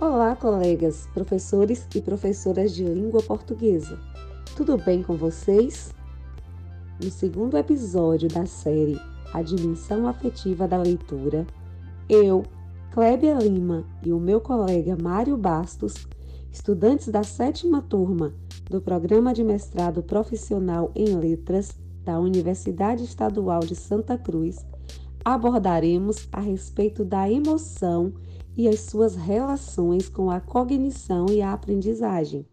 Olá, 0.00 0.36
colegas, 0.36 1.08
professores 1.12 1.84
e 1.92 2.00
professoras 2.00 2.72
de 2.72 2.84
língua 2.84 3.20
portuguesa. 3.20 3.98
Tudo 4.54 4.78
bem 4.78 5.02
com 5.02 5.16
vocês? 5.16 5.92
No 7.02 7.10
segundo 7.10 7.58
episódio 7.58 8.28
da 8.28 8.46
série 8.46 8.96
A 9.34 9.42
Dimensão 9.42 10.06
Afetiva 10.06 10.68
da 10.68 10.76
Leitura, 10.76 11.44
eu, 12.08 12.44
Clébia 12.92 13.34
Lima 13.34 13.84
e 14.06 14.12
o 14.12 14.20
meu 14.20 14.40
colega 14.40 14.96
Mário 14.96 15.36
Bastos, 15.36 16.06
estudantes 16.52 17.08
da 17.08 17.24
sétima 17.24 17.82
turma 17.82 18.32
do 18.70 18.80
Programa 18.80 19.34
de 19.34 19.42
Mestrado 19.42 20.00
Profissional 20.00 20.92
em 20.94 21.16
Letras 21.16 21.72
da 22.04 22.20
Universidade 22.20 23.02
Estadual 23.02 23.60
de 23.60 23.74
Santa 23.74 24.16
Cruz, 24.16 24.64
abordaremos 25.24 26.28
a 26.30 26.38
respeito 26.38 27.04
da 27.04 27.28
emoção 27.28 28.12
e 28.58 28.66
as 28.68 28.80
suas 28.80 29.14
relações 29.14 30.08
com 30.08 30.32
a 30.32 30.40
cognição 30.40 31.26
e 31.30 31.40
a 31.40 31.52
aprendizagem. 31.52 32.44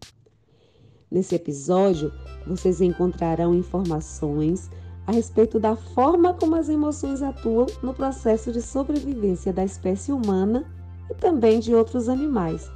Nesse 1.09 1.33
episódio, 1.33 2.13
vocês 2.45 2.79
encontrarão 2.79 3.55
informações 3.55 4.69
a 5.07 5.11
respeito 5.11 5.59
da 5.59 5.75
forma 5.75 6.35
como 6.35 6.55
as 6.55 6.69
emoções 6.69 7.23
atuam 7.23 7.65
no 7.81 7.91
processo 7.91 8.51
de 8.51 8.61
sobrevivência 8.61 9.51
da 9.51 9.65
espécie 9.65 10.11
humana 10.11 10.63
e 11.09 11.15
também 11.15 11.59
de 11.59 11.73
outros 11.73 12.07
animais. 12.07 12.69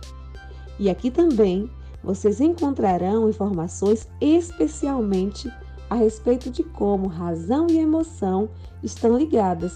E 0.79 0.89
aqui 0.89 1.11
também 1.11 1.69
vocês 2.03 2.41
encontrarão 2.41 3.29
informações 3.29 4.07
especialmente 4.19 5.51
a 5.87 5.95
respeito 5.95 6.49
de 6.49 6.63
como 6.63 7.07
razão 7.07 7.67
e 7.69 7.77
emoção 7.77 8.49
estão 8.81 9.17
ligadas, 9.17 9.73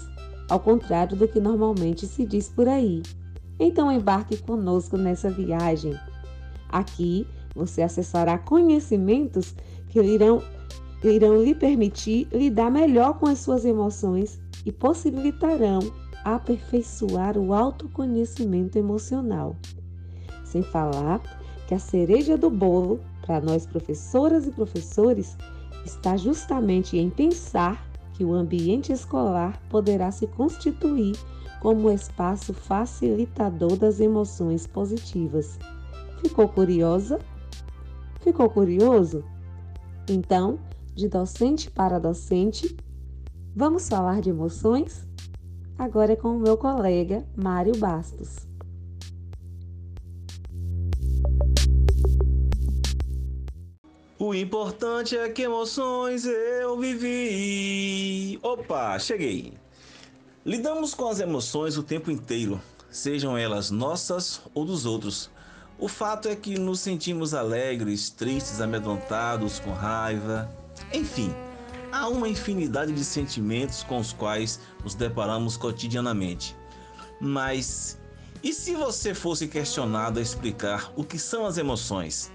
ao 0.48 0.58
contrário 0.58 1.16
do 1.16 1.28
que 1.28 1.38
normalmente 1.38 2.06
se 2.06 2.26
diz 2.26 2.48
por 2.48 2.66
aí. 2.66 3.02
Então 3.58 3.90
embarque 3.90 4.36
conosco 4.36 4.96
nessa 4.96 5.30
viagem. 5.30 5.94
Aqui 6.68 7.26
você 7.54 7.82
acessará 7.82 8.36
conhecimentos 8.36 9.54
que 9.88 10.00
irão, 10.00 10.42
irão 11.02 11.42
lhe 11.42 11.54
permitir 11.54 12.28
lidar 12.32 12.70
melhor 12.70 13.18
com 13.18 13.26
as 13.26 13.38
suas 13.38 13.64
emoções 13.64 14.40
e 14.66 14.72
possibilitarão 14.72 15.80
aperfeiçoar 16.24 17.36
o 17.36 17.52
autoconhecimento 17.52 18.78
emocional. 18.78 19.56
Sem 20.44 20.62
falar 20.62 21.20
que 21.68 21.74
a 21.74 21.78
cereja 21.78 22.36
do 22.36 22.50
bolo, 22.50 23.00
para 23.24 23.40
nós 23.40 23.66
professoras 23.66 24.46
e 24.46 24.50
professores, 24.50 25.36
está 25.84 26.16
justamente 26.16 26.96
em 26.96 27.10
pensar 27.10 27.86
que 28.14 28.24
o 28.24 28.32
ambiente 28.32 28.92
escolar 28.92 29.60
poderá 29.68 30.10
se 30.10 30.26
constituir 30.26 31.14
como 31.64 31.90
espaço 31.90 32.52
facilitador 32.52 33.74
das 33.78 33.98
emoções 33.98 34.66
positivas. 34.66 35.58
Ficou 36.20 36.46
curiosa? 36.46 37.18
Ficou 38.20 38.50
curioso? 38.50 39.24
Então, 40.06 40.58
de 40.94 41.08
docente 41.08 41.70
para 41.70 41.98
docente, 41.98 42.76
vamos 43.56 43.88
falar 43.88 44.20
de 44.20 44.28
emoções? 44.28 45.08
Agora 45.78 46.12
é 46.12 46.16
com 46.16 46.36
o 46.36 46.38
meu 46.38 46.58
colega 46.58 47.26
Mário 47.34 47.74
Bastos. 47.78 48.46
O 54.18 54.34
importante 54.34 55.16
é 55.16 55.30
que 55.30 55.40
emoções 55.40 56.26
eu 56.26 56.78
vivi. 56.78 58.38
Opa, 58.42 58.98
cheguei. 58.98 59.63
Lidamos 60.46 60.92
com 60.92 61.08
as 61.08 61.20
emoções 61.20 61.78
o 61.78 61.82
tempo 61.82 62.10
inteiro, 62.10 62.60
sejam 62.90 63.34
elas 63.34 63.70
nossas 63.70 64.42
ou 64.52 64.66
dos 64.66 64.84
outros. 64.84 65.30
O 65.78 65.88
fato 65.88 66.28
é 66.28 66.36
que 66.36 66.58
nos 66.58 66.80
sentimos 66.80 67.32
alegres, 67.32 68.10
tristes, 68.10 68.60
amedrontados, 68.60 69.58
com 69.58 69.72
raiva. 69.72 70.54
Enfim, 70.92 71.34
há 71.90 72.08
uma 72.08 72.28
infinidade 72.28 72.92
de 72.92 73.02
sentimentos 73.02 73.82
com 73.84 73.96
os 73.96 74.12
quais 74.12 74.60
nos 74.82 74.94
deparamos 74.94 75.56
cotidianamente. 75.56 76.54
Mas 77.18 77.98
e 78.42 78.52
se 78.52 78.74
você 78.74 79.14
fosse 79.14 79.48
questionado 79.48 80.18
a 80.18 80.22
explicar 80.22 80.92
o 80.94 81.02
que 81.02 81.18
são 81.18 81.46
as 81.46 81.56
emoções? 81.56 82.30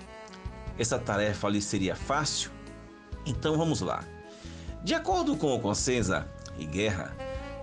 Essa 0.79 0.97
tarefa 0.97 1.47
lhe 1.47 1.61
seria 1.61 1.95
fácil? 1.95 2.49
Então 3.23 3.55
vamos 3.55 3.81
lá. 3.81 4.03
De 4.83 4.95
acordo 4.95 5.37
com 5.37 5.53
o 5.53 5.59
Consenza 5.59 6.27
e 6.57 6.65
Guerra, 6.65 7.15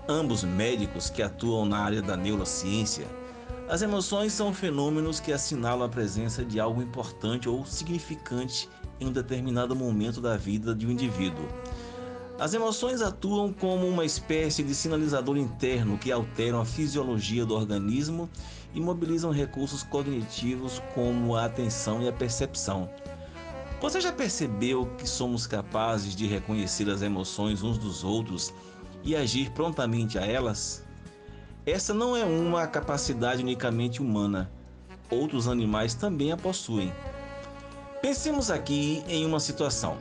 ambos 0.07 0.43
médicos 0.43 1.09
que 1.09 1.21
atuam 1.21 1.65
na 1.65 1.79
área 1.79 2.01
da 2.01 2.15
neurociência, 2.15 3.07
as 3.69 3.81
emoções 3.81 4.31
são 4.31 4.53
fenômenos 4.53 5.19
que 5.19 5.33
assinalam 5.33 5.85
a 5.85 5.89
presença 5.89 6.45
de 6.45 6.57
algo 6.57 6.81
importante 6.81 7.49
ou 7.49 7.65
significante 7.65 8.69
em 8.99 9.07
um 9.07 9.11
determinado 9.11 9.75
momento 9.75 10.21
da 10.21 10.37
vida 10.37 10.73
de 10.73 10.87
um 10.87 10.91
indivíduo. 10.91 11.45
As 12.39 12.53
emoções 12.53 13.01
atuam 13.01 13.51
como 13.51 13.87
uma 13.87 14.05
espécie 14.05 14.63
de 14.63 14.73
sinalizador 14.73 15.37
interno 15.37 15.97
que 15.97 16.11
alteram 16.11 16.61
a 16.61 16.65
fisiologia 16.65 17.45
do 17.45 17.55
organismo 17.55 18.29
e 18.73 18.79
mobilizam 18.79 19.31
recursos 19.31 19.83
cognitivos 19.83 20.81
como 20.93 21.35
a 21.35 21.45
atenção 21.45 22.01
e 22.01 22.07
a 22.07 22.13
percepção. 22.13 22.89
Você 23.81 23.99
já 23.99 24.11
percebeu 24.11 24.85
que 24.97 25.07
somos 25.07 25.45
capazes 25.45 26.15
de 26.15 26.25
reconhecer 26.25 26.89
as 26.89 27.01
emoções 27.01 27.63
uns 27.63 27.77
dos 27.77 28.03
outros 28.03 28.53
e 29.03 29.15
agir 29.15 29.51
prontamente 29.51 30.17
a 30.17 30.25
elas? 30.25 30.85
Essa 31.65 31.93
não 31.93 32.15
é 32.15 32.23
uma 32.23 32.65
capacidade 32.65 33.41
unicamente 33.41 34.01
humana. 34.01 34.49
Outros 35.09 35.47
animais 35.47 35.93
também 35.93 36.31
a 36.31 36.37
possuem. 36.37 36.93
Pensemos 38.01 38.49
aqui 38.49 39.03
em 39.07 39.25
uma 39.25 39.39
situação. 39.39 39.97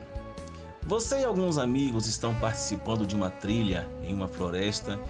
Você 0.83 1.21
e 1.21 1.25
alguns 1.25 1.59
amigos 1.59 2.07
estão 2.07 2.35
participando 2.37 3.05
de 3.05 3.17
uma 3.17 3.31
trilha 3.31 3.89
em 4.03 4.15
uma 4.15 4.29
floresta 4.29 5.01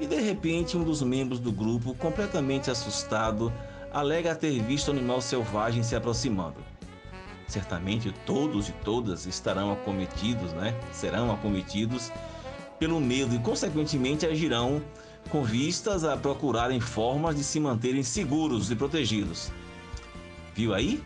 e 0.00 0.06
de 0.06 0.20
repente 0.20 0.76
um 0.76 0.82
dos 0.82 1.02
membros 1.02 1.38
do 1.38 1.52
grupo, 1.52 1.94
completamente 1.94 2.70
assustado, 2.70 3.52
alega 3.92 4.34
ter 4.34 4.60
visto 4.62 4.88
um 4.88 4.96
animal 4.96 5.20
selvagem 5.20 5.82
se 5.84 5.94
aproximando. 5.94 6.56
Certamente 7.46 8.12
todos 8.24 8.68
e 8.68 8.72
todas 8.84 9.26
estarão 9.26 9.72
acometidos, 9.72 10.52
né? 10.52 10.74
Serão 10.92 11.30
acometidos 11.32 12.10
pelo 12.80 12.98
medo 12.98 13.34
e, 13.34 13.38
consequentemente, 13.38 14.26
agirão 14.26 14.82
com 15.28 15.44
vistas 15.44 16.02
a 16.02 16.16
procurarem 16.16 16.80
formas 16.80 17.36
de 17.36 17.44
se 17.44 17.60
manterem 17.60 18.02
seguros 18.02 18.70
e 18.70 18.74
protegidos. 18.74 19.52
Viu 20.54 20.74
aí? 20.74 21.02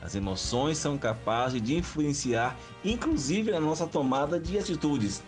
As 0.00 0.14
emoções 0.14 0.78
são 0.78 0.96
capazes 0.96 1.60
de 1.60 1.76
influenciar, 1.76 2.56
inclusive, 2.84 3.52
a 3.52 3.60
nossa 3.60 3.86
tomada 3.86 4.40
de 4.40 4.56
atitudes. 4.56 5.22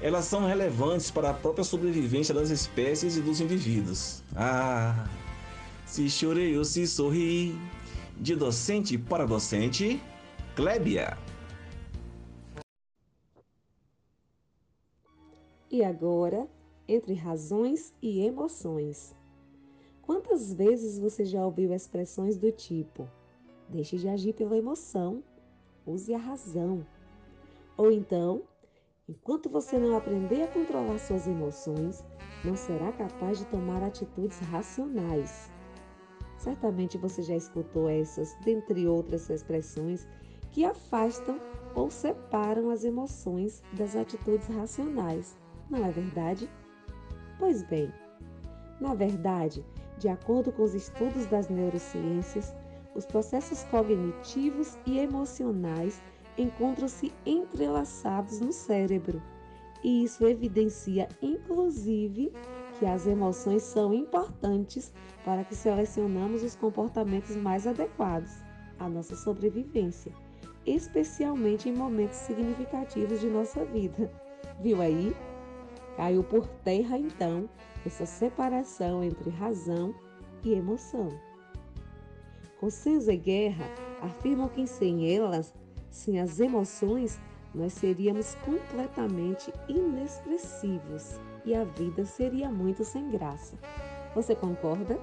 Elas 0.00 0.24
são 0.26 0.46
relevantes 0.46 1.10
para 1.10 1.30
a 1.30 1.34
própria 1.34 1.64
sobrevivência 1.64 2.32
das 2.32 2.48
espécies 2.48 3.16
e 3.16 3.20
dos 3.20 3.40
indivíduos. 3.40 4.22
Ah, 4.34 5.06
se 5.84 6.08
chorei 6.08 6.56
ou 6.56 6.64
se 6.64 6.86
sorri, 6.86 7.58
de 8.18 8.34
docente 8.34 8.96
para 8.96 9.26
docente, 9.26 10.00
Clébia. 10.54 11.18
E 15.76 15.84
agora, 15.84 16.48
entre 16.88 17.12
razões 17.12 17.92
e 18.00 18.20
emoções. 18.20 19.14
Quantas 20.00 20.50
vezes 20.50 20.98
você 20.98 21.22
já 21.22 21.44
ouviu 21.44 21.70
expressões 21.70 22.38
do 22.38 22.50
tipo: 22.50 23.06
deixe 23.68 23.98
de 23.98 24.08
agir 24.08 24.32
pela 24.32 24.56
emoção, 24.56 25.22
use 25.86 26.14
a 26.14 26.18
razão? 26.18 26.82
Ou 27.76 27.92
então, 27.92 28.44
enquanto 29.06 29.50
você 29.50 29.78
não 29.78 29.94
aprender 29.94 30.44
a 30.44 30.48
controlar 30.48 30.96
suas 30.96 31.26
emoções, 31.26 32.02
não 32.42 32.56
será 32.56 32.90
capaz 32.90 33.36
de 33.36 33.44
tomar 33.44 33.82
atitudes 33.82 34.38
racionais. 34.38 35.50
Certamente 36.38 36.96
você 36.96 37.20
já 37.20 37.36
escutou 37.36 37.86
essas, 37.86 38.34
dentre 38.46 38.88
outras 38.88 39.28
expressões, 39.28 40.08
que 40.52 40.64
afastam 40.64 41.38
ou 41.74 41.90
separam 41.90 42.70
as 42.70 42.82
emoções 42.82 43.62
das 43.74 43.94
atitudes 43.94 44.46
racionais 44.46 45.36
não 45.70 45.84
é 45.84 45.90
verdade? 45.90 46.48
Pois 47.38 47.62
bem, 47.62 47.92
na 48.80 48.94
verdade, 48.94 49.64
de 49.98 50.08
acordo 50.08 50.52
com 50.52 50.62
os 50.62 50.74
estudos 50.74 51.26
das 51.26 51.48
neurociências, 51.48 52.54
os 52.94 53.04
processos 53.04 53.62
cognitivos 53.64 54.78
e 54.86 54.98
emocionais 54.98 56.00
encontram-se 56.38 57.12
entrelaçados 57.24 58.40
no 58.40 58.52
cérebro, 58.52 59.22
e 59.82 60.04
isso 60.04 60.26
evidencia, 60.26 61.08
inclusive, 61.22 62.32
que 62.78 62.86
as 62.86 63.06
emoções 63.06 63.62
são 63.62 63.94
importantes 63.94 64.92
para 65.24 65.44
que 65.44 65.54
selecionamos 65.54 66.42
os 66.42 66.54
comportamentos 66.56 67.36
mais 67.36 67.66
adequados 67.66 68.30
à 68.78 68.88
nossa 68.88 69.16
sobrevivência, 69.16 70.12
especialmente 70.66 71.68
em 71.68 71.74
momentos 71.74 72.18
significativos 72.18 73.20
de 73.20 73.28
nossa 73.28 73.64
vida. 73.64 74.10
Viu 74.60 74.80
aí? 74.80 75.14
Caiu 75.96 76.22
por 76.22 76.46
terra 76.46 76.98
então 76.98 77.48
essa 77.84 78.04
separação 78.04 79.02
entre 79.02 79.30
razão 79.30 79.94
e 80.44 80.52
emoção. 80.52 81.08
Consenso 82.60 83.10
e 83.10 83.16
Guerra 83.16 83.66
afirmam 84.02 84.48
que 84.48 84.66
sem 84.66 85.14
elas, 85.14 85.54
sem 85.90 86.20
as 86.20 86.40
emoções, 86.40 87.18
nós 87.54 87.72
seríamos 87.72 88.34
completamente 88.44 89.52
inexpressivos 89.68 91.18
e 91.44 91.54
a 91.54 91.64
vida 91.64 92.04
seria 92.04 92.50
muito 92.50 92.84
sem 92.84 93.10
graça. 93.10 93.56
Você 94.14 94.34
concorda? 94.34 94.98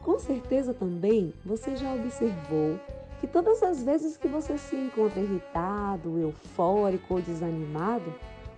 Com 0.00 0.18
certeza 0.18 0.72
também 0.72 1.34
você 1.44 1.76
já 1.76 1.92
observou 1.94 2.78
que 3.20 3.26
todas 3.26 3.62
as 3.62 3.82
vezes 3.82 4.16
que 4.16 4.28
você 4.28 4.56
se 4.58 4.76
encontra 4.76 5.20
irritado, 5.20 6.18
eufórico 6.18 7.14
ou 7.14 7.22
desanimado, 7.22 8.14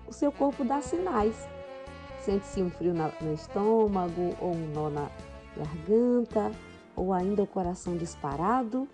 o 0.06 0.12
seu 0.12 0.30
corpo 0.32 0.64
dá 0.64 0.80
sinais. 0.80 1.36
Sente-se 2.20 2.62
um 2.62 2.70
frio 2.70 2.94
no 2.94 3.34
estômago, 3.34 4.36
ou 4.40 4.52
um 4.52 4.66
nó 4.72 4.90
na 4.90 5.10
garganta, 5.56 6.50
ou 6.94 7.12
ainda 7.12 7.42
o 7.42 7.46
coração 7.46 7.96
disparado, 7.96 8.88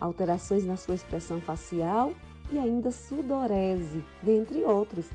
alterações 0.00 0.64
na 0.64 0.76
sua 0.76 0.94
expressão 0.94 1.40
facial 1.40 2.12
e 2.50 2.58
ainda 2.58 2.90
sudorese, 2.90 4.04
dentre 4.22 4.64
outros. 4.64 5.08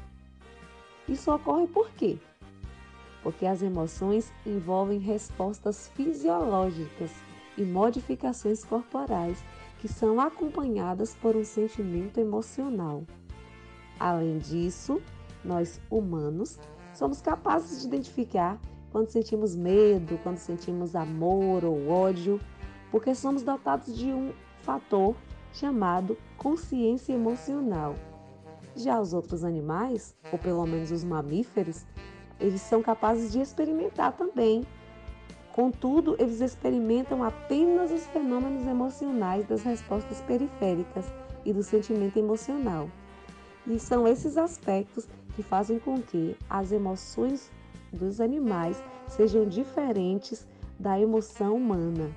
Isso 1.07 1.34
ocorre 1.34 1.68
por 1.68 1.90
quê? 1.92 2.18
Porque 3.22 3.46
as 3.46 3.62
emoções 3.62 4.31
envolvem 4.46 5.00
respostas 5.00 5.90
fisiológicas 5.90 7.12
e 7.57 7.63
modificações 7.63 8.63
corporais 8.63 9.44
que 9.80 9.88
são 9.88 10.19
acompanhadas 10.19 11.16
por 11.16 11.36
um 11.36 11.44
sentimento 11.44 12.19
emocional. 12.19 13.04
Além 14.00 14.38
disso, 14.38 15.01
nós 15.44 15.80
humanos 15.89 16.59
somos 16.94 17.21
capazes 17.21 17.81
de 17.81 17.88
identificar 17.88 18.59
quando 18.91 19.09
sentimos 19.09 19.56
medo, 19.56 20.19
quando 20.24 20.38
sentimos 20.38 20.95
amor 20.95 21.63
ou 21.63 21.89
ódio, 21.89 22.39
porque 22.91 23.13
somos 23.13 23.44
dotados 23.44 23.95
de 23.95 24.12
um 24.12 24.33
fator 24.62 25.15
chamado 25.53 26.18
consciência 26.38 27.13
emocional. 27.13 27.95
Já 28.75 29.00
os 29.00 29.13
outros 29.13 29.44
animais, 29.44 30.15
ou 30.31 30.39
pelo 30.39 30.65
menos 30.65 30.91
os 30.91 31.03
mamíferos, 31.03 31.86
eles 32.39 32.62
são 32.62 32.81
capazes 32.81 33.31
de 33.31 33.39
experimentar 33.39 34.13
também 34.13 34.65
Contudo, 35.59 36.15
eles 36.18 36.39
experimentam 36.39 37.21
apenas 37.21 37.91
os 37.91 38.06
fenômenos 38.07 38.65
emocionais 38.65 39.45
das 39.45 39.62
respostas 39.62 40.21
periféricas 40.21 41.06
e 41.44 41.51
do 41.51 41.62
sentimento 41.62 42.18
emocional. 42.18 42.89
E 43.68 43.77
são 43.77 44.07
esses 44.07 44.38
aspectos 44.38 45.06
que 45.39 45.44
fazem 45.44 45.80
com 45.80 46.01
que 46.01 46.36
as 46.50 46.74
emoções 46.74 47.50
dos 47.94 48.19
animais 48.19 48.83
sejam 49.07 49.47
diferentes 49.47 50.45
da 50.77 51.00
emoção 51.00 51.56
humana. 51.56 52.12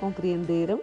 Compreenderam? 0.00 0.80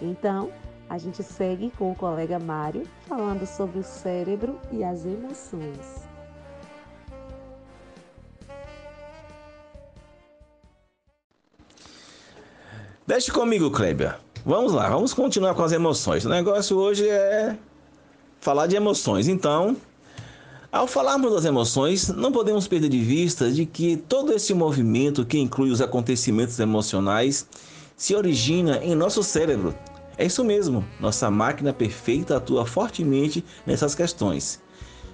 Então, 0.00 0.52
a 0.88 0.96
gente 0.96 1.24
segue 1.24 1.72
com 1.76 1.90
o 1.90 1.96
colega 1.96 2.38
Mário 2.38 2.84
falando 3.08 3.44
sobre 3.46 3.80
o 3.80 3.82
cérebro 3.82 4.60
e 4.70 4.84
as 4.84 5.04
emoções. 5.04 6.06
Deixe 13.04 13.32
comigo, 13.32 13.72
Kleber. 13.72 14.20
Vamos 14.44 14.72
lá, 14.72 14.88
vamos 14.88 15.12
continuar 15.12 15.56
com 15.56 15.64
as 15.64 15.72
emoções. 15.72 16.24
O 16.24 16.28
negócio 16.28 16.76
hoje 16.76 17.08
é 17.08 17.58
falar 18.46 18.68
de 18.68 18.76
emoções. 18.76 19.26
Então, 19.26 19.76
ao 20.76 20.86
falarmos 20.86 21.32
das 21.32 21.46
emoções, 21.46 22.08
não 22.08 22.30
podemos 22.30 22.68
perder 22.68 22.90
de 22.90 23.00
vista 23.00 23.50
de 23.50 23.64
que 23.64 23.96
todo 23.96 24.32
esse 24.32 24.52
movimento 24.52 25.24
que 25.24 25.38
inclui 25.38 25.70
os 25.70 25.80
acontecimentos 25.80 26.60
emocionais 26.60 27.46
se 27.96 28.14
origina 28.14 28.78
em 28.84 28.94
nosso 28.94 29.22
cérebro. 29.22 29.74
É 30.18 30.26
isso 30.26 30.44
mesmo, 30.44 30.84
nossa 31.00 31.30
máquina 31.30 31.72
perfeita 31.72 32.36
atua 32.36 32.66
fortemente 32.66 33.42
nessas 33.66 33.94
questões. 33.94 34.60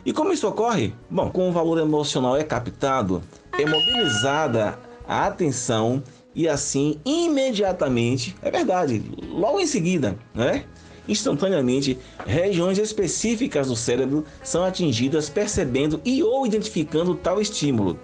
E 0.04 0.12
como 0.12 0.32
isso 0.32 0.48
ocorre? 0.48 0.92
Bom, 1.08 1.30
como 1.30 1.48
o 1.48 1.52
valor 1.52 1.78
emocional 1.78 2.36
é 2.36 2.42
captado, 2.42 3.22
é 3.56 3.64
mobilizada 3.64 4.76
a 5.06 5.26
atenção 5.26 6.02
e 6.34 6.48
assim 6.48 6.98
imediatamente, 7.04 8.34
é 8.42 8.50
verdade, 8.50 9.00
logo 9.28 9.60
em 9.60 9.66
seguida, 9.66 10.18
né? 10.34 10.64
Instantaneamente, 11.08 11.98
regiões 12.26 12.78
específicas 12.78 13.68
do 13.68 13.76
cérebro 13.76 14.24
são 14.42 14.64
atingidas 14.64 15.28
percebendo 15.28 16.00
e 16.04 16.22
ou 16.22 16.46
identificando 16.46 17.14
tal 17.14 17.40
estímulo. 17.40 17.98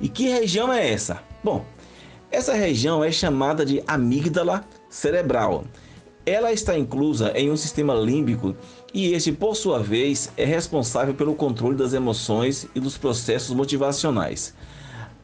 E 0.00 0.08
que 0.08 0.28
região 0.28 0.72
é 0.72 0.92
essa? 0.92 1.22
Bom, 1.44 1.64
essa 2.30 2.54
região 2.54 3.04
é 3.04 3.12
chamada 3.12 3.64
de 3.64 3.82
amígdala 3.86 4.64
cerebral. 4.88 5.64
Ela 6.24 6.52
está 6.52 6.78
inclusa 6.78 7.32
em 7.36 7.50
um 7.50 7.56
sistema 7.56 7.94
límbico 7.94 8.56
e 8.94 9.12
este, 9.12 9.32
por 9.32 9.54
sua 9.54 9.80
vez, 9.80 10.30
é 10.36 10.44
responsável 10.44 11.14
pelo 11.14 11.34
controle 11.34 11.76
das 11.76 11.92
emoções 11.92 12.66
e 12.74 12.80
dos 12.80 12.96
processos 12.96 13.54
motivacionais. 13.54 14.54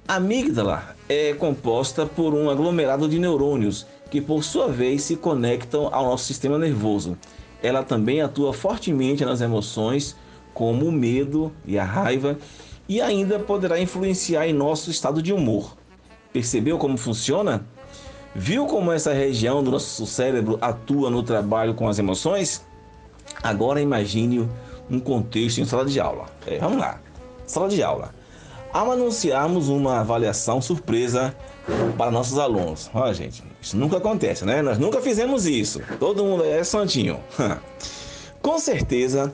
A 0.07 0.17
amígdala 0.17 0.97
é 1.09 1.35
composta 1.35 2.07
por 2.07 2.33
um 2.33 2.49
aglomerado 2.49 3.09
de 3.09 3.19
neurônios 3.19 3.87
que, 4.11 4.21
por 4.21 4.43
sua 4.43 4.69
vez, 4.69 5.03
se 5.03 5.17
conectam 5.17 5.89
ao 5.93 6.05
nosso 6.05 6.25
sistema 6.25 6.59
nervoso. 6.59 7.17
Ela 7.63 7.83
também 7.83 8.21
atua 8.21 8.53
fortemente 8.53 9.25
nas 9.25 9.41
emoções, 9.41 10.17
como 10.55 10.87
o 10.87 10.93
medo 10.93 11.53
e 11.67 11.79
a 11.79 11.85
raiva, 11.85 12.39
e 12.89 13.01
ainda 13.01 13.39
poderá 13.39 13.79
influenciar 13.81 14.47
em 14.47 14.53
nosso 14.53 14.91
estado 14.91 15.21
de 15.21 15.33
humor. 15.33 15.77
Percebeu 16.33 16.79
como 16.79 16.97
funciona? 16.97 17.67
Viu 18.35 18.67
como 18.67 18.93
essa 18.93 19.13
região 19.13 19.63
do 19.63 19.71
nosso 19.71 20.07
cérebro 20.07 20.59
atua 20.61 21.11
no 21.11 21.23
trabalho 21.23 21.75
com 21.75 21.89
as 21.89 21.99
emoções? 21.99 22.65
Agora 23.43 23.81
imagine 23.81 24.49
um 24.91 25.01
contexto 25.01 25.61
em 25.61 25.65
sala 25.65 25.85
de 25.85 26.01
aula. 26.01 26.27
É, 26.47 26.59
vamos 26.59 26.79
lá. 26.79 27.01
Sala 27.47 27.69
de 27.69 27.83
aula 27.83 28.18
ao 28.79 28.93
anunciarmos 28.93 29.69
uma 29.69 29.99
avaliação 29.99 30.63
surpresa 30.63 31.35
para 31.97 32.13
nossos 32.13 32.39
alunos. 32.39 32.89
Olha, 32.95 33.13
gente, 33.13 33.43
isso 33.61 33.77
nunca 33.77 33.97
acontece, 33.97 34.45
né? 34.45 34.63
Nós 34.63 34.79
nunca 34.79 35.01
fizemos 35.01 35.47
isso. 35.47 35.81
Todo 35.99 36.25
mundo 36.25 36.45
é 36.45 36.63
santinho. 36.63 37.19
Com 38.41 38.57
certeza, 38.61 39.33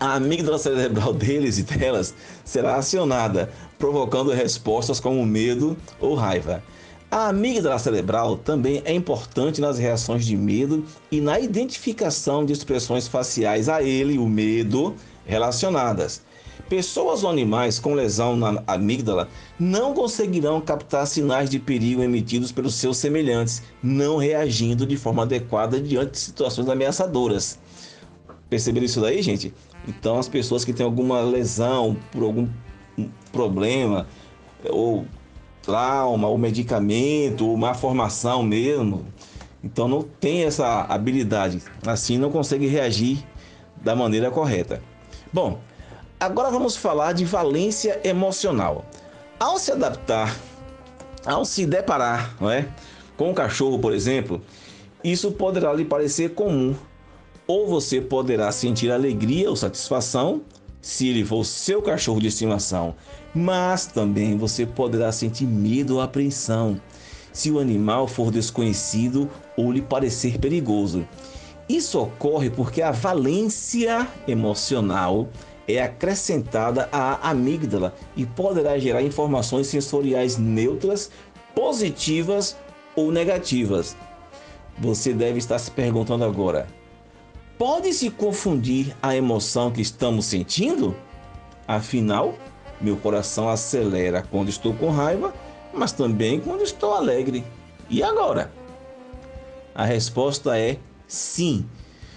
a 0.00 0.14
amígdala 0.14 0.58
cerebral 0.58 1.12
deles 1.14 1.58
e 1.58 1.62
delas 1.62 2.12
será 2.44 2.74
acionada, 2.74 3.48
provocando 3.78 4.32
respostas 4.32 4.98
como 4.98 5.24
medo 5.24 5.76
ou 6.00 6.16
raiva. 6.16 6.60
A 7.08 7.28
amígdala 7.28 7.78
cerebral 7.78 8.36
também 8.38 8.82
é 8.84 8.92
importante 8.92 9.60
nas 9.60 9.78
reações 9.78 10.26
de 10.26 10.36
medo 10.36 10.84
e 11.12 11.20
na 11.20 11.38
identificação 11.38 12.44
de 12.44 12.52
expressões 12.52 13.06
faciais 13.06 13.68
a 13.68 13.84
ele, 13.84 14.18
o 14.18 14.26
medo, 14.26 14.96
relacionadas. 15.24 16.22
Pessoas 16.68 17.22
ou 17.22 17.30
animais 17.30 17.78
com 17.78 17.94
lesão 17.94 18.36
na 18.36 18.62
amígdala 18.66 19.28
não 19.58 19.92
conseguirão 19.92 20.60
captar 20.60 21.06
sinais 21.06 21.50
de 21.50 21.58
perigo 21.58 22.02
emitidos 22.02 22.50
pelos 22.50 22.74
seus 22.74 22.96
semelhantes, 22.96 23.62
não 23.82 24.16
reagindo 24.16 24.86
de 24.86 24.96
forma 24.96 25.22
adequada 25.22 25.80
diante 25.80 26.12
de 26.12 26.18
situações 26.18 26.68
ameaçadoras. 26.68 27.58
Perceberam 28.48 28.86
isso 28.86 29.00
daí, 29.00 29.20
gente? 29.20 29.52
Então, 29.86 30.18
as 30.18 30.28
pessoas 30.28 30.64
que 30.64 30.72
têm 30.72 30.86
alguma 30.86 31.20
lesão 31.20 31.96
por 32.10 32.22
algum 32.22 32.48
problema, 33.30 34.06
ou 34.70 35.04
trauma, 35.62 36.28
ou 36.28 36.38
medicamento, 36.38 37.46
ou 37.46 37.56
má 37.56 37.74
formação 37.74 38.42
mesmo, 38.42 39.06
então 39.62 39.88
não 39.88 40.02
tem 40.02 40.44
essa 40.44 40.82
habilidade, 40.82 41.62
assim 41.86 42.18
não 42.18 42.30
consegue 42.30 42.66
reagir 42.66 43.24
da 43.82 43.96
maneira 43.96 44.30
correta. 44.30 44.82
Bom, 45.32 45.58
Agora 46.24 46.50
vamos 46.50 46.74
falar 46.74 47.12
de 47.12 47.22
valência 47.22 48.00
emocional. 48.02 48.86
Ao 49.38 49.58
se 49.58 49.70
adaptar, 49.70 50.34
ao 51.22 51.44
se 51.44 51.66
deparar 51.66 52.34
não 52.40 52.50
é, 52.50 52.66
com 53.14 53.28
um 53.28 53.34
cachorro, 53.34 53.78
por 53.78 53.92
exemplo, 53.92 54.40
isso 55.04 55.32
poderá 55.32 55.70
lhe 55.74 55.84
parecer 55.84 56.30
comum. 56.30 56.74
Ou 57.46 57.66
você 57.66 58.00
poderá 58.00 58.50
sentir 58.52 58.90
alegria 58.90 59.50
ou 59.50 59.54
satisfação 59.54 60.40
se 60.80 61.08
ele 61.08 61.26
for 61.26 61.44
seu 61.44 61.82
cachorro 61.82 62.22
de 62.22 62.28
estimação, 62.28 62.94
mas 63.34 63.84
também 63.84 64.38
você 64.38 64.64
poderá 64.64 65.12
sentir 65.12 65.44
medo 65.44 65.96
ou 65.96 66.00
apreensão 66.00 66.80
se 67.34 67.50
o 67.50 67.58
animal 67.58 68.08
for 68.08 68.30
desconhecido 68.30 69.28
ou 69.58 69.70
lhe 69.70 69.82
parecer 69.82 70.38
perigoso. 70.38 71.06
Isso 71.68 72.00
ocorre 72.00 72.48
porque 72.48 72.80
a 72.80 72.92
valência 72.92 74.08
emocional 74.26 75.28
é 75.66 75.82
acrescentada 75.82 76.88
à 76.92 77.30
amígdala 77.30 77.94
e 78.16 78.26
poderá 78.26 78.78
gerar 78.78 79.02
informações 79.02 79.66
sensoriais 79.66 80.36
neutras, 80.36 81.10
positivas 81.54 82.56
ou 82.94 83.10
negativas. 83.10 83.96
Você 84.78 85.12
deve 85.12 85.38
estar 85.38 85.58
se 85.58 85.70
perguntando 85.70 86.24
agora: 86.24 86.66
pode 87.58 87.92
se 87.92 88.10
confundir 88.10 88.94
a 89.02 89.16
emoção 89.16 89.70
que 89.70 89.80
estamos 89.80 90.26
sentindo? 90.26 90.96
Afinal, 91.66 92.34
meu 92.80 92.96
coração 92.96 93.48
acelera 93.48 94.26
quando 94.30 94.48
estou 94.48 94.74
com 94.74 94.90
raiva, 94.90 95.32
mas 95.72 95.92
também 95.92 96.40
quando 96.40 96.62
estou 96.62 96.92
alegre. 96.92 97.44
E 97.88 98.02
agora? 98.02 98.52
A 99.74 99.84
resposta 99.84 100.58
é 100.58 100.78
sim. 101.06 101.66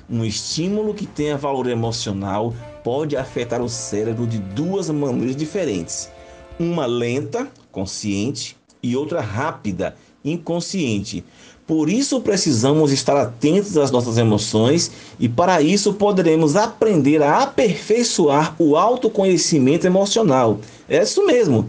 Um 0.09 0.23
estímulo 0.23 0.93
que 0.93 1.05
tenha 1.05 1.37
valor 1.37 1.67
emocional 1.67 2.53
pode 2.87 3.17
afetar 3.17 3.61
o 3.61 3.67
cérebro 3.67 4.25
de 4.25 4.37
duas 4.37 4.89
maneiras 4.89 5.35
diferentes: 5.35 6.09
uma 6.57 6.85
lenta, 6.85 7.45
consciente, 7.69 8.55
e 8.81 8.95
outra 8.95 9.19
rápida, 9.19 9.93
inconsciente. 10.23 11.21
Por 11.67 11.89
isso 11.89 12.21
precisamos 12.21 12.93
estar 12.93 13.17
atentos 13.17 13.75
às 13.75 13.91
nossas 13.91 14.17
emoções 14.17 14.89
e 15.19 15.27
para 15.27 15.61
isso 15.61 15.95
poderemos 15.95 16.55
aprender 16.55 17.21
a 17.21 17.43
aperfeiçoar 17.43 18.55
o 18.57 18.77
autoconhecimento 18.77 19.85
emocional. 19.85 20.57
É 20.87 21.03
isso 21.03 21.25
mesmo. 21.25 21.67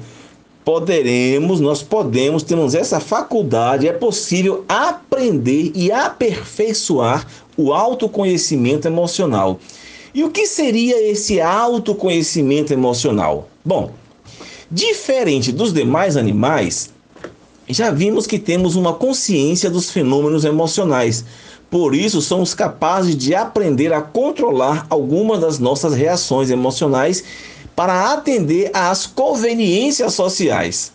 Poderemos, 0.64 1.58
nós 1.58 1.82
podemos, 1.82 2.44
temos 2.44 2.76
essa 2.76 3.00
faculdade, 3.00 3.88
é 3.88 3.92
possível 3.92 4.64
aprender 4.68 5.72
e 5.74 5.90
aperfeiçoar 5.90 7.26
o 7.56 7.72
autoconhecimento 7.72 8.86
emocional. 8.86 9.58
E 10.18 10.24
o 10.24 10.30
que 10.30 10.48
seria 10.48 11.00
esse 11.08 11.40
autoconhecimento 11.40 12.72
emocional? 12.72 13.48
Bom, 13.64 13.92
diferente 14.68 15.52
dos 15.52 15.72
demais 15.72 16.16
animais, 16.16 16.90
já 17.68 17.92
vimos 17.92 18.26
que 18.26 18.36
temos 18.36 18.74
uma 18.74 18.92
consciência 18.92 19.70
dos 19.70 19.92
fenômenos 19.92 20.44
emocionais. 20.44 21.24
Por 21.70 21.94
isso, 21.94 22.20
somos 22.20 22.52
capazes 22.52 23.16
de 23.16 23.32
aprender 23.32 23.92
a 23.92 24.02
controlar 24.02 24.88
algumas 24.90 25.40
das 25.40 25.60
nossas 25.60 25.94
reações 25.94 26.50
emocionais 26.50 27.22
para 27.76 28.12
atender 28.12 28.72
às 28.74 29.06
conveniências 29.06 30.14
sociais. 30.14 30.90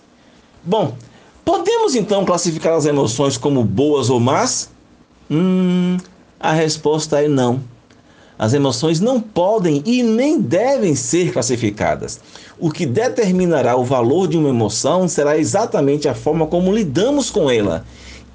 Bom, 0.61 0.97
podemos 1.45 1.95
então 1.95 2.25
classificar 2.25 2.73
as 2.73 2.85
emoções 2.85 3.37
como 3.37 3.63
boas 3.63 4.09
ou 4.09 4.19
más? 4.19 4.69
Hum, 5.31 5.95
a 6.37 6.51
resposta 6.51 7.23
é 7.23 7.29
não. 7.29 7.71
As 8.37 8.53
emoções 8.53 8.99
não 8.99 9.19
podem 9.21 9.81
e 9.85 10.01
nem 10.01 10.39
devem 10.39 10.95
ser 10.95 11.31
classificadas. 11.31 12.19
O 12.59 12.71
que 12.71 12.85
determinará 12.85 13.75
o 13.75 13.83
valor 13.83 14.27
de 14.27 14.37
uma 14.37 14.49
emoção 14.49 15.07
será 15.07 15.37
exatamente 15.37 16.07
a 16.07 16.15
forma 16.15 16.47
como 16.47 16.73
lidamos 16.73 17.29
com 17.29 17.49
ela. 17.49 17.85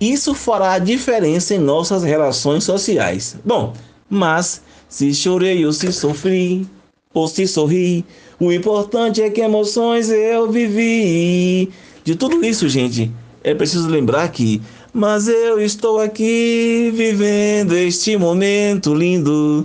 Isso 0.00 0.34
fará 0.34 0.72
a 0.72 0.78
diferença 0.78 1.54
em 1.54 1.58
nossas 1.58 2.02
relações 2.04 2.64
sociais. 2.64 3.36
Bom, 3.44 3.72
mas 4.08 4.62
se 4.88 5.12
chorei 5.12 5.66
ou 5.66 5.72
se 5.72 5.92
sofri, 5.92 6.66
ou 7.12 7.26
se 7.26 7.46
sorri, 7.46 8.04
o 8.38 8.52
importante 8.52 9.20
é 9.20 9.28
que 9.28 9.40
emoções 9.40 10.10
eu 10.10 10.50
vivi. 10.50 11.70
De 12.04 12.14
tudo 12.14 12.44
isso, 12.44 12.68
gente, 12.68 13.10
é 13.42 13.54
preciso 13.54 13.88
lembrar 13.88 14.28
que 14.28 14.62
mas 14.92 15.28
eu 15.28 15.60
estou 15.60 16.00
aqui 16.00 16.90
vivendo 16.94 17.74
este 17.74 18.16
momento 18.16 18.94
lindo 18.94 19.64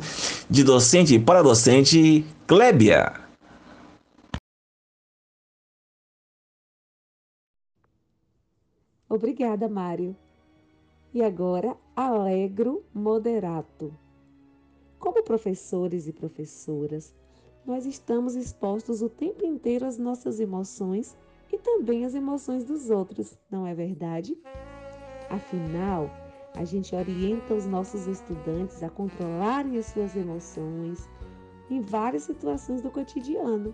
de 0.50 0.64
docente 0.64 1.18
para 1.20 1.42
docente 1.42 2.26
Clébia. 2.46 3.14
Obrigada, 9.10 9.70
Mário. 9.70 10.16
E 11.14 11.22
agora, 11.22 11.78
Alegro 11.96 12.84
Moderato. 12.94 13.94
Como 14.98 15.22
professores 15.22 16.08
e 16.08 16.14
professoras, 16.14 17.14
nós 17.66 17.86
estamos 17.86 18.36
expostos 18.36 19.02
o 19.02 19.10
tempo 19.10 19.46
inteiro 19.46 19.86
às 19.86 19.98
nossas 19.98 20.40
emoções 20.40 21.16
e 21.52 21.58
também 21.60 22.04
às 22.04 22.16
emoções 22.16 22.64
dos 22.64 22.90
outros, 22.90 23.38
não 23.52 23.68
é 23.68 23.76
verdade? 23.76 24.36
Afinal, 25.34 26.12
a 26.56 26.64
gente 26.64 26.94
orienta 26.94 27.56
os 27.56 27.66
nossos 27.66 28.06
estudantes 28.06 28.84
a 28.84 28.90
controlarem 28.90 29.80
as 29.80 29.88
suas 29.88 30.16
emoções 30.16 31.10
em 31.72 31.82
várias 31.82 32.22
situações 32.22 32.84
do 32.84 32.92
cotidiano. 32.92 33.74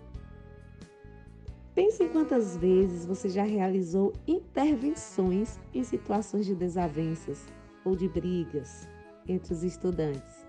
Pense 1.74 2.02
em 2.02 2.08
quantas 2.08 2.56
vezes 2.56 3.04
você 3.04 3.28
já 3.28 3.42
realizou 3.42 4.14
intervenções 4.26 5.60
em 5.74 5.84
situações 5.84 6.46
de 6.46 6.54
desavenças 6.54 7.44
ou 7.84 7.94
de 7.94 8.08
brigas 8.08 8.88
entre 9.28 9.52
os 9.52 9.62
estudantes. 9.62 10.46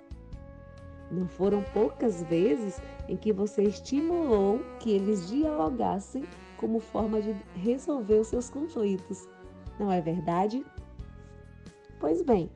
Não 1.12 1.28
foram 1.28 1.62
poucas 1.74 2.24
vezes 2.24 2.82
em 3.10 3.18
que 3.18 3.34
você 3.34 3.64
estimulou 3.64 4.60
que 4.80 4.92
eles 4.92 5.28
dialogassem 5.28 6.24
como 6.56 6.80
forma 6.80 7.22
de 7.22 7.36
resolver 7.54 8.22
os 8.22 8.28
seus 8.28 8.50
conflitos. 8.50 9.28
Não 9.78 9.92
é 9.92 10.00
verdade? 10.00 10.64
Pois 12.02 12.24
bem, 12.24 12.50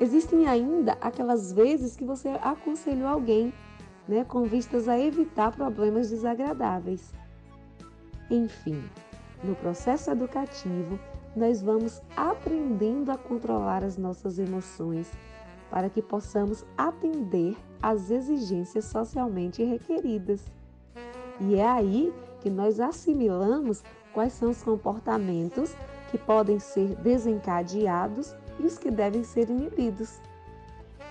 existem 0.00 0.48
ainda 0.48 0.98
aquelas 1.00 1.52
vezes 1.52 1.94
que 1.94 2.04
você 2.04 2.30
aconselhou 2.42 3.06
alguém, 3.06 3.54
né, 4.08 4.24
com 4.24 4.42
vistas 4.42 4.88
a 4.88 4.98
evitar 4.98 5.52
problemas 5.52 6.10
desagradáveis. 6.10 7.14
Enfim, 8.28 8.82
no 9.44 9.54
processo 9.54 10.10
educativo, 10.10 10.98
nós 11.36 11.62
vamos 11.62 12.02
aprendendo 12.16 13.12
a 13.12 13.16
controlar 13.16 13.84
as 13.84 13.96
nossas 13.96 14.40
emoções 14.40 15.12
para 15.70 15.88
que 15.88 16.02
possamos 16.02 16.66
atender 16.76 17.56
às 17.80 18.10
exigências 18.10 18.86
socialmente 18.86 19.62
requeridas. 19.62 20.44
E 21.40 21.54
é 21.54 21.68
aí 21.68 22.12
que 22.40 22.50
nós 22.50 22.80
assimilamos 22.80 23.84
quais 24.12 24.32
são 24.32 24.50
os 24.50 24.60
comportamentos 24.60 25.72
que 26.10 26.18
podem 26.18 26.58
ser 26.58 26.96
desencadeados 26.96 28.34
e 28.58 28.64
os 28.64 28.78
que 28.78 28.90
devem 28.90 29.24
ser 29.24 29.48
inibidos. 29.48 30.20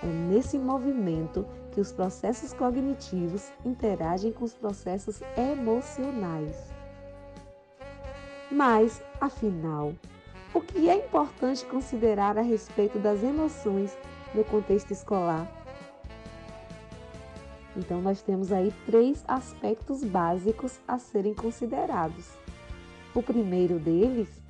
É 0.02 0.06
nesse 0.06 0.58
movimento 0.58 1.46
que 1.72 1.80
os 1.80 1.92
processos 1.92 2.52
cognitivos 2.52 3.50
interagem 3.64 4.32
com 4.32 4.44
os 4.44 4.54
processos 4.54 5.20
emocionais. 5.36 6.72
Mas, 8.50 9.02
afinal, 9.20 9.94
o 10.52 10.60
que 10.60 10.90
é 10.90 10.96
importante 10.96 11.64
considerar 11.64 12.36
a 12.36 12.42
respeito 12.42 12.98
das 12.98 13.22
emoções 13.22 13.96
no 14.34 14.44
contexto 14.44 14.90
escolar? 14.90 15.50
Então, 17.74 18.02
nós 18.02 18.20
temos 18.20 18.52
aí 18.52 18.74
três 18.84 19.24
aspectos 19.26 20.04
básicos 20.04 20.78
a 20.86 20.98
serem 20.98 21.32
considerados. 21.32 22.28
O 23.14 23.22
primeiro 23.22 23.78
deles 23.78 24.41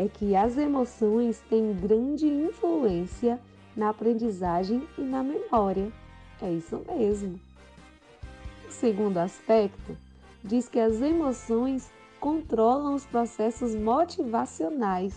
é 0.00 0.08
que 0.08 0.34
as 0.34 0.56
emoções 0.56 1.42
têm 1.50 1.74
grande 1.74 2.26
influência 2.26 3.38
na 3.76 3.90
aprendizagem 3.90 4.88
e 4.96 5.02
na 5.02 5.22
memória. 5.22 5.92
É 6.40 6.50
isso 6.50 6.82
mesmo. 6.88 7.38
O 8.66 8.72
segundo 8.72 9.18
aspecto 9.18 9.94
diz 10.42 10.70
que 10.70 10.80
as 10.80 11.02
emoções 11.02 11.92
controlam 12.18 12.94
os 12.94 13.04
processos 13.04 13.74
motivacionais, 13.74 15.14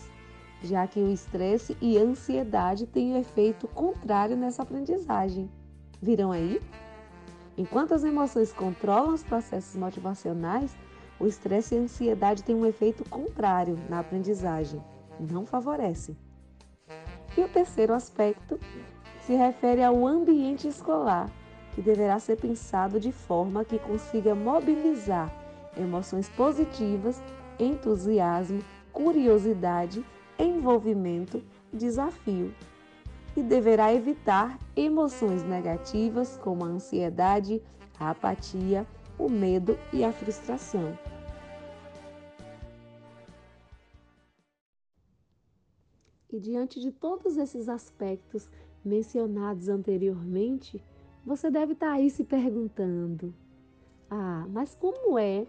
já 0.62 0.86
que 0.86 1.00
o 1.00 1.14
estresse 1.14 1.78
e 1.82 1.98
a 1.98 2.02
ansiedade 2.02 2.86
têm 2.86 3.14
um 3.14 3.18
efeito 3.18 3.70
contrário 3.70 4.36
nessa 4.36 4.64
aprendizagem. 4.64 5.50
Viram 6.02 6.34
aí? 6.34 6.62
Enquanto 7.58 7.94
as 7.94 8.04
emoções 8.04 8.52
controlam 8.52 9.14
os 9.14 9.24
processos 9.24 9.78
motivacionais, 9.78 10.76
o 11.24 11.28
estresse 11.28 11.74
e 11.74 11.78
a 11.78 11.82
ansiedade 11.82 12.44
têm 12.44 12.54
um 12.54 12.66
efeito 12.66 13.08
contrário 13.10 13.80
na 13.90 14.00
aprendizagem, 14.00 14.84
não 15.18 15.46
favorece. 15.46 16.18
E 17.38 17.42
o 17.42 17.48
terceiro 17.48 17.94
aspecto 17.94 18.60
se 19.22 19.34
refere 19.34 19.82
ao 19.82 20.06
ambiente 20.06 20.68
escolar, 20.68 21.32
que 21.74 21.82
deverá 21.82 22.20
ser 22.20 22.36
pensado 22.36 23.00
de 23.00 23.14
forma 23.14 23.64
que 23.64 23.80
consiga 23.80 24.36
mobilizar 24.36 25.34
emoções 25.78 26.28
positivas, 26.28 27.24
entusiasmo, 27.58 28.60
curiosidade, 28.92 30.06
envolvimento, 30.38 31.42
desafio. 31.72 32.54
E 33.36 33.42
deverá 33.42 33.94
evitar 33.94 34.60
emoções 34.76 35.42
negativas 35.42 36.38
como 36.44 36.66
a 36.66 36.68
ansiedade, 36.68 37.62
a 37.98 38.10
apatia, 38.10 38.86
o 39.18 39.30
medo 39.30 39.80
e 39.92 40.04
a 40.04 40.12
frustração. 40.12 40.96
E 46.34 46.40
diante 46.40 46.80
de 46.80 46.92
todos 46.92 47.38
esses 47.38 47.70
aspectos 47.70 48.50
mencionados 48.84 49.70
anteriormente, 49.70 50.84
você 51.24 51.52
deve 51.52 51.74
estar 51.74 51.92
aí 51.92 52.10
se 52.10 52.24
perguntando: 52.24 53.32
ah, 54.10 54.48
mas 54.50 54.74
como 54.74 55.20
é 55.20 55.46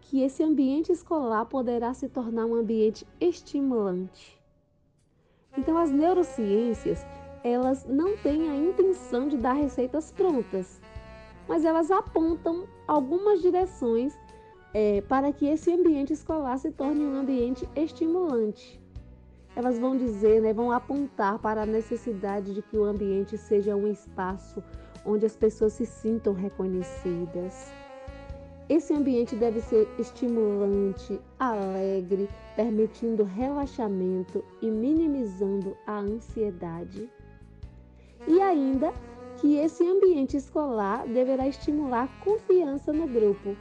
que 0.00 0.22
esse 0.22 0.40
ambiente 0.44 0.92
escolar 0.92 1.46
poderá 1.46 1.92
se 1.92 2.08
tornar 2.08 2.46
um 2.46 2.54
ambiente 2.54 3.04
estimulante? 3.20 4.40
Então, 5.58 5.76
as 5.76 5.90
neurociências, 5.90 7.04
elas 7.42 7.84
não 7.84 8.16
têm 8.18 8.48
a 8.48 8.54
intenção 8.54 9.26
de 9.26 9.36
dar 9.36 9.54
receitas 9.54 10.12
prontas, 10.12 10.80
mas 11.48 11.64
elas 11.64 11.90
apontam 11.90 12.68
algumas 12.86 13.42
direções 13.42 14.16
é, 14.72 15.00
para 15.00 15.32
que 15.32 15.46
esse 15.46 15.72
ambiente 15.72 16.12
escolar 16.12 16.58
se 16.58 16.70
torne 16.70 17.04
um 17.04 17.16
ambiente 17.16 17.68
estimulante. 17.74 18.81
Elas 19.54 19.78
vão 19.78 19.96
dizer, 19.96 20.40
né, 20.40 20.52
vão 20.52 20.72
apontar 20.72 21.38
para 21.38 21.62
a 21.62 21.66
necessidade 21.66 22.54
de 22.54 22.62
que 22.62 22.76
o 22.76 22.84
ambiente 22.84 23.36
seja 23.36 23.76
um 23.76 23.86
espaço 23.86 24.62
onde 25.04 25.26
as 25.26 25.36
pessoas 25.36 25.74
se 25.74 25.84
sintam 25.84 26.32
reconhecidas. 26.32 27.72
Esse 28.68 28.94
ambiente 28.94 29.36
deve 29.36 29.60
ser 29.60 29.86
estimulante, 29.98 31.20
alegre, 31.38 32.28
permitindo 32.56 33.24
relaxamento 33.24 34.42
e 34.62 34.70
minimizando 34.70 35.76
a 35.86 35.98
ansiedade. 35.98 37.10
E 38.26 38.40
ainda 38.40 38.92
que 39.38 39.56
esse 39.56 39.84
ambiente 39.84 40.36
escolar 40.36 41.06
deverá 41.06 41.48
estimular 41.48 42.08
confiança 42.20 42.92
no 42.92 43.06
grupo, 43.08 43.56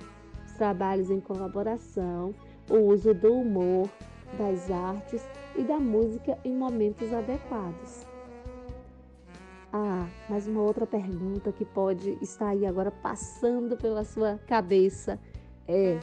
os 0.46 0.52
trabalhos 0.54 1.10
em 1.10 1.20
colaboração, 1.20 2.34
o 2.70 2.78
uso 2.78 3.14
do 3.14 3.34
humor, 3.34 3.90
das 4.38 4.70
artes 4.70 5.28
e 5.56 5.64
da 5.64 5.80
música 5.80 6.38
em 6.44 6.56
momentos 6.56 7.14
adequados. 7.14 8.06
Ah, 9.74 10.08
mas 10.30 10.48
uma 10.48 10.62
outra 10.62 10.86
pergunta 10.86 11.52
que 11.52 11.64
pode 11.64 12.18
estar 12.22 12.50
aí 12.50 12.66
agora 12.66 12.92
passando 12.92 13.78
pela 13.78 14.04
sua 14.04 14.38
cabeça 14.48 15.18
é: 15.68 15.98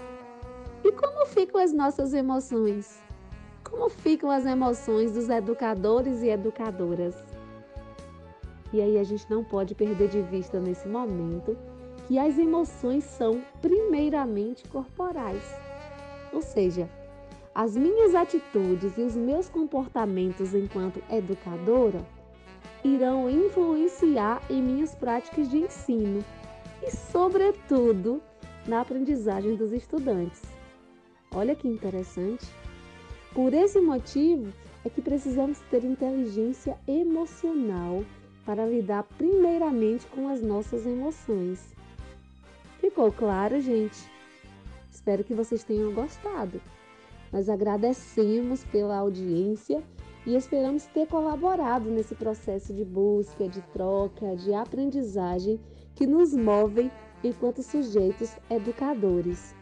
e 0.83 0.93
como 0.93 1.26
ficam 1.26 1.61
as 1.61 1.73
nossas 1.73 2.14
emoções? 2.14 3.02
Como 3.62 3.90
ficam 3.90 4.31
as 4.31 4.47
emoções 4.47 5.12
dos 5.12 5.28
educadores 5.28 6.23
e 6.23 6.28
educadoras? 6.28 7.14
E 8.73 8.81
aí 8.81 8.99
a 8.99 9.05
gente 9.05 9.28
não 9.31 9.45
pode 9.45 9.75
perder 9.75 10.09
de 10.09 10.23
vista 10.23 10.59
nesse 10.59 10.88
momento 10.88 11.57
que 12.07 12.19
as 12.19 12.38
emoções 12.38 13.05
são 13.05 13.43
primeiramente 13.61 14.67
corporais. 14.69 15.43
Ou 16.33 16.40
seja, 16.40 16.88
as 17.59 17.77
minhas 17.77 18.15
atitudes 18.15 18.97
e 18.97 19.00
os 19.00 19.17
meus 19.17 19.49
comportamentos 19.49 20.55
enquanto 20.55 21.03
educadora 21.11 22.07
irão 22.85 23.29
influenciar 23.29 24.41
em 24.49 24.62
minhas 24.62 24.95
práticas 24.95 25.50
de 25.50 25.59
ensino 25.59 26.25
e, 26.81 26.88
sobretudo, 26.93 28.23
na 28.65 28.83
aprendizagem 28.83 29.57
dos 29.57 29.73
estudantes. 29.73 30.41
Olha 31.35 31.57
que 31.57 31.67
interessante. 31.67 32.47
Por 33.35 33.53
esse 33.53 33.81
motivo 33.81 34.53
é 34.85 34.88
que 34.88 35.03
precisamos 35.03 35.59
ter 35.69 35.83
inteligência 35.83 36.79
emocional 36.87 38.05
para 38.47 38.65
lidar 38.67 39.03
primeiramente 39.19 40.07
com 40.07 40.29
as 40.29 40.41
nossas 40.41 40.87
emoções. 40.87 41.75
Ficou 42.81 43.11
claro, 43.11 43.61
gente? 43.61 43.99
Espero 44.93 45.25
que 45.25 45.35
vocês 45.35 45.65
tenham 45.65 45.93
gostado. 45.93 46.62
Nós 47.32 47.49
agradecemos 47.49 48.64
pela 48.64 48.97
audiência 48.97 49.82
e 50.26 50.35
esperamos 50.35 50.87
ter 50.87 51.06
colaborado 51.06 51.90
nesse 51.90 52.14
processo 52.14 52.73
de 52.73 52.85
busca, 52.85 53.49
de 53.49 53.61
troca, 53.73 54.37
de 54.37 54.52
aprendizagem 54.54 55.61
que 55.94 56.06
nos 56.06 56.35
movem 56.35 56.90
enquanto 57.23 57.62
sujeitos 57.62 58.37
educadores. 58.50 59.54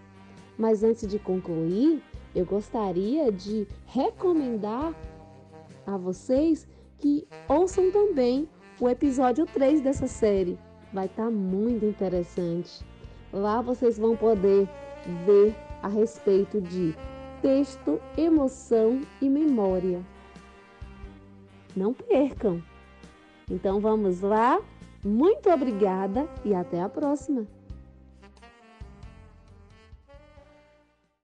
Mas 0.58 0.82
antes 0.82 1.06
de 1.06 1.18
concluir, 1.18 2.02
eu 2.34 2.44
gostaria 2.44 3.30
de 3.32 3.66
recomendar 3.86 4.94
a 5.86 5.96
vocês 5.96 6.66
que 6.98 7.26
ouçam 7.48 7.90
também 7.90 8.48
o 8.80 8.88
episódio 8.88 9.46
3 9.46 9.80
dessa 9.80 10.06
série. 10.06 10.58
Vai 10.92 11.06
estar 11.06 11.24
tá 11.24 11.30
muito 11.30 11.84
interessante. 11.84 12.84
Lá 13.32 13.60
vocês 13.60 13.98
vão 13.98 14.16
poder 14.16 14.68
ver 15.24 15.54
a 15.82 15.88
respeito 15.88 16.60
de 16.60 16.94
texto, 17.46 18.00
emoção 18.18 19.02
e 19.22 19.28
memória. 19.28 20.04
Não 21.76 21.94
percam! 21.94 22.60
Então 23.48 23.78
vamos 23.78 24.20
lá? 24.20 24.60
Muito 25.04 25.48
obrigada 25.48 26.28
e 26.44 26.52
até 26.52 26.82
a 26.82 26.88
próxima! 26.88 27.46